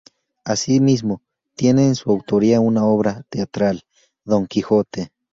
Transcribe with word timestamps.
Asimismo, 0.45 1.21
tiene 1.53 1.85
en 1.85 1.93
su 1.93 2.09
autoría 2.09 2.59
una 2.59 2.83
obra 2.85 3.21
teatral, 3.29 3.83
"Don 4.25 4.47
Quijote". 4.47 5.11